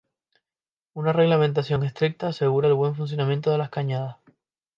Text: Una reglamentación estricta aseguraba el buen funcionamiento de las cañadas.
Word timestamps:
Una 0.95 1.13
reglamentación 1.13 1.83
estricta 1.83 2.29
aseguraba 2.29 2.69
el 2.71 2.75
buen 2.75 2.95
funcionamiento 2.95 3.51
de 3.51 3.59
las 3.59 3.69
cañadas. 3.69 4.17